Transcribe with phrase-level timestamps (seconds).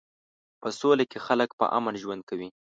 [0.61, 2.49] په سوله کې خلک په امن ژوند کوي.